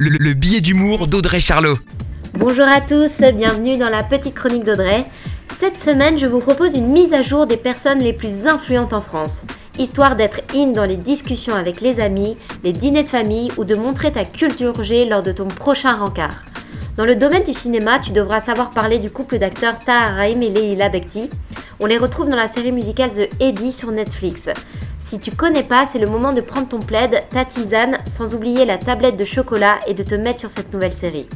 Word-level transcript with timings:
le, 0.00 0.10
le 0.10 0.32
billet 0.32 0.60
d'humour 0.60 1.08
d'Audrey 1.08 1.40
Charlot. 1.40 1.76
Bonjour 2.34 2.66
à 2.66 2.80
tous, 2.80 3.20
bienvenue 3.34 3.76
dans 3.78 3.88
la 3.88 4.04
petite 4.04 4.34
chronique 4.34 4.62
d'Audrey. 4.62 5.04
Cette 5.56 5.76
semaine, 5.76 6.16
je 6.16 6.26
vous 6.26 6.38
propose 6.38 6.76
une 6.76 6.86
mise 6.86 7.12
à 7.12 7.22
jour 7.22 7.48
des 7.48 7.56
personnes 7.56 7.98
les 7.98 8.12
plus 8.12 8.46
influentes 8.46 8.92
en 8.92 9.00
France, 9.00 9.42
histoire 9.76 10.14
d'être 10.14 10.42
in 10.54 10.68
dans 10.68 10.84
les 10.84 10.96
discussions 10.96 11.56
avec 11.56 11.80
les 11.80 11.98
amis, 11.98 12.36
les 12.62 12.72
dîners 12.72 13.02
de 13.02 13.10
famille 13.10 13.50
ou 13.56 13.64
de 13.64 13.74
montrer 13.74 14.12
ta 14.12 14.24
culture 14.24 14.84
G 14.84 15.04
lors 15.04 15.24
de 15.24 15.32
ton 15.32 15.48
prochain 15.48 15.96
rencard. 15.96 16.44
Dans 16.96 17.04
le 17.04 17.16
domaine 17.16 17.42
du 17.42 17.54
cinéma, 17.54 17.98
tu 17.98 18.12
devras 18.12 18.40
savoir 18.40 18.70
parler 18.70 19.00
du 19.00 19.10
couple 19.10 19.38
d'acteurs 19.38 19.80
Tahar 19.80 20.14
Rahim 20.14 20.42
et 20.42 20.50
Leila 20.50 20.90
Bekti. 20.90 21.28
On 21.80 21.86
les 21.86 21.96
retrouve 21.96 22.28
dans 22.28 22.36
la 22.36 22.48
série 22.48 22.72
musicale 22.72 23.10
The 23.12 23.28
Eddie 23.38 23.70
sur 23.70 23.92
Netflix. 23.92 24.48
Si 25.00 25.20
tu 25.20 25.30
connais 25.30 25.62
pas, 25.62 25.86
c'est 25.86 26.00
le 26.00 26.08
moment 26.08 26.32
de 26.32 26.40
prendre 26.40 26.66
ton 26.66 26.80
plaid, 26.80 27.22
ta 27.30 27.44
tisane, 27.44 27.98
sans 28.08 28.34
oublier 28.34 28.64
la 28.64 28.78
tablette 28.78 29.16
de 29.16 29.24
chocolat 29.24 29.78
et 29.86 29.94
de 29.94 30.02
te 30.02 30.16
mettre 30.16 30.40
sur 30.40 30.50
cette 30.50 30.72
nouvelle 30.72 30.92
série. 30.92 31.28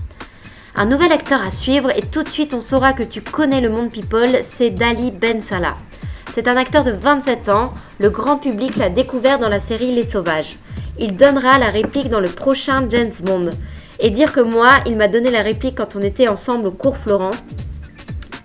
Un 0.74 0.86
nouvel 0.86 1.12
acteur 1.12 1.40
à 1.40 1.52
suivre 1.52 1.96
et 1.96 2.02
tout 2.02 2.24
de 2.24 2.28
suite 2.28 2.54
on 2.54 2.60
saura 2.60 2.92
que 2.92 3.04
tu 3.04 3.20
connais 3.22 3.60
le 3.60 3.70
monde 3.70 3.90
people, 3.90 4.40
c'est 4.42 4.70
Dali 4.70 5.12
Ben 5.12 5.40
Salah. 5.40 5.76
C'est 6.32 6.48
un 6.48 6.56
acteur 6.56 6.82
de 6.82 6.92
27 6.92 7.48
ans, 7.48 7.72
le 8.00 8.10
grand 8.10 8.36
public 8.36 8.76
l'a 8.76 8.90
découvert 8.90 9.38
dans 9.38 9.48
la 9.50 9.60
série 9.60 9.94
Les 9.94 10.06
Sauvages. 10.06 10.56
Il 10.98 11.16
donnera 11.16 11.58
la 11.58 11.70
réplique 11.70 12.08
dans 12.08 12.20
le 12.20 12.28
prochain 12.28 12.86
James 12.88 13.12
Bond. 13.22 13.50
Et 14.00 14.10
dire 14.10 14.32
que 14.32 14.40
moi, 14.40 14.70
il 14.86 14.96
m'a 14.96 15.06
donné 15.06 15.30
la 15.30 15.42
réplique 15.42 15.76
quand 15.76 15.94
on 15.94 16.00
était 16.00 16.26
ensemble 16.26 16.66
au 16.66 16.72
cours 16.72 16.96
Florent. 16.96 17.30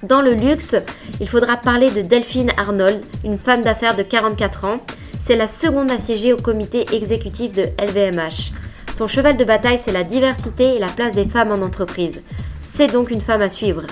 Dans 0.04 0.22
le 0.22 0.34
luxe, 0.34 0.76
il 1.20 1.28
faudra 1.28 1.58
parler 1.58 1.90
de 1.90 2.02
Delphine 2.02 2.52
Arnold, 2.56 3.02
une 3.24 3.38
femme 3.38 3.62
d'affaires 3.62 3.96
de 3.96 4.04
44 4.04 4.66
ans, 4.66 4.80
c'est 5.20 5.36
la 5.36 5.48
seconde 5.48 5.90
assiégée 5.90 6.34
au 6.34 6.38
comité 6.38 6.86
exécutif 6.96 7.52
de 7.52 7.64
LVMH. 7.84 8.54
Son 8.94 9.08
cheval 9.08 9.38
de 9.38 9.44
bataille, 9.44 9.80
c'est 9.84 9.92
la 9.92 10.04
diversité 10.04 10.76
et 10.76 10.80
la 10.80 10.88
place 10.88 11.16
des 11.16 11.28
femmes 11.28 11.52
en 11.52 11.66
entreprise. 11.66 12.24
C'est 12.62 12.92
donc 12.92 13.10
une 13.10 13.22
femme 13.22 13.42
à 13.42 13.50
suivre. 13.50 13.84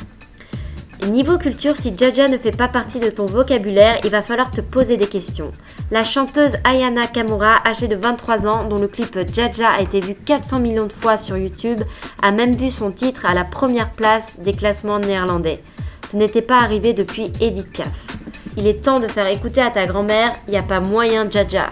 Niveau 1.10 1.40
culture, 1.40 1.76
si 1.76 1.96
Jaja 1.98 2.28
ne 2.28 2.38
fait 2.38 2.56
pas 2.56 2.68
partie 2.68 3.00
de 3.00 3.10
ton 3.10 3.26
vocabulaire, 3.26 4.00
il 4.04 4.12
va 4.12 4.22
falloir 4.22 4.52
te 4.52 4.62
poser 4.62 4.98
des 4.98 5.08
questions. 5.08 5.52
La 5.90 6.04
chanteuse 6.04 6.54
Ayana 6.64 7.08
Kamura, 7.08 7.68
âgée 7.68 7.88
de 7.88 7.96
23 7.96 8.48
ans, 8.48 8.68
dont 8.68 8.78
le 8.78 8.88
clip 8.88 9.18
Jaja 9.34 9.70
a 9.70 9.82
été 9.82 10.02
vu 10.02 10.14
400 10.14 10.60
millions 10.60 10.88
de 10.88 10.94
fois 10.94 11.18
sur 11.18 11.36
YouTube, 11.36 11.82
a 12.22 12.32
même 12.32 12.56
vu 12.56 12.70
son 12.70 12.92
titre 12.92 13.26
à 13.26 13.34
la 13.34 13.44
première 13.44 13.92
place 13.92 14.40
des 14.40 14.54
classements 14.54 15.00
néerlandais. 15.00 15.62
Ce 16.06 16.18
n'était 16.18 16.42
pas 16.42 16.60
arrivé 16.60 16.94
depuis 16.94 17.32
Edith 17.42 17.72
Piaf. 17.72 18.18
Il 18.58 18.68
est 18.68 18.84
temps 18.84 19.00
de 19.00 19.08
faire 19.08 19.28
écouter 19.28 19.62
à 19.62 19.70
ta 19.70 19.86
grand-mère, 19.86 20.32
n'y 20.48 20.58
a 20.58 20.64
pas 20.64 20.80
moyen 20.80 21.30
Jaja. 21.30 21.72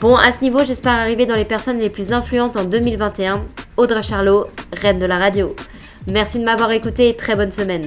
Bon, 0.00 0.16
à 0.16 0.32
ce 0.32 0.42
niveau, 0.42 0.64
j'espère 0.64 0.92
arriver 0.92 1.24
dans 1.24 1.36
les 1.36 1.44
personnes 1.44 1.78
les 1.78 1.88
plus 1.88 2.12
influentes 2.12 2.56
en 2.56 2.64
2021. 2.64 3.44
Audrey 3.76 4.02
Charlot, 4.02 4.48
reine 4.72 4.98
de 4.98 5.06
la 5.06 5.18
radio. 5.18 5.54
Merci 6.10 6.38
de 6.38 6.44
m'avoir 6.44 6.70
écouté 6.72 7.08
et 7.08 7.16
très 7.16 7.36
bonne 7.36 7.52
semaine. 7.52 7.84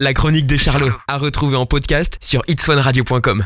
La, 0.00 0.14
chronique 0.14 0.46
de 0.46 0.56
Charlot, 0.56 0.90
à 1.06 1.18
retrouver 1.18 1.56
en 1.56 1.66
podcast 1.66 2.18
sur 2.20 2.42
itswanradio.com. 2.48 3.38